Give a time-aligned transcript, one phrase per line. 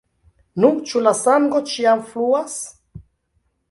[0.63, 2.61] Nu, ĉu la sango ĉiam fluas?